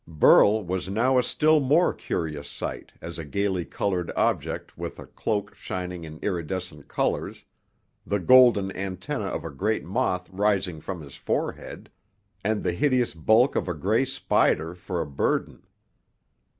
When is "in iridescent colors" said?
6.05-7.45